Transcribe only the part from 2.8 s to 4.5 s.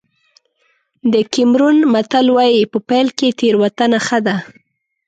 پيل کې تېروتنه ښه ده.